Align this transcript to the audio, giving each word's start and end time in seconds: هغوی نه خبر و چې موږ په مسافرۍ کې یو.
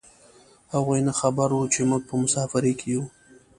هغوی 0.73 0.99
نه 1.07 1.13
خبر 1.19 1.47
و 1.53 1.69
چې 1.73 1.81
موږ 1.89 2.01
په 2.09 2.13
مسافرۍ 2.23 2.73
کې 2.79 2.87
یو. 2.93 3.03